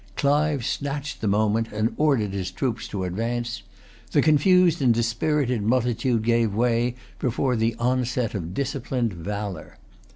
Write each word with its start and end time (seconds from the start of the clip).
Clive 0.15 0.65
snatched 0.65 1.21
the 1.21 1.27
moment, 1.27 1.67
and 1.71 1.93
ordered 1.95 2.31
his 2.33 2.49
troops 2.49 2.87
to 2.87 3.03
advance. 3.03 3.61
The 4.13 4.23
confused 4.23 4.81
and 4.81 4.91
dispirited 4.91 5.61
multitude 5.61 6.23
gave 6.23 6.55
way 6.55 6.95
before 7.19 7.55
the 7.55 7.75
onset 7.77 8.33
of 8.33 8.55
disciplined 8.55 9.13
valour. 9.13 9.77